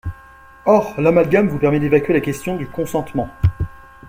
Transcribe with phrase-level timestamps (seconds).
[0.65, 3.29] Or, l’amalgame vous permet d’évacuer la question du consentement.